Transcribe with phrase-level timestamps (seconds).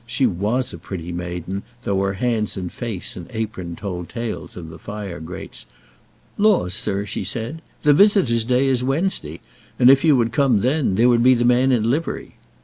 [0.07, 4.67] She was a pretty maiden, though her hands and face and apron told tales of
[4.69, 5.67] the fire grates.
[6.39, 9.41] "Laws, sir," she said, "the visitors' day is Wednesday;
[9.77, 12.33] and if you would come then, there would be the man in livery!"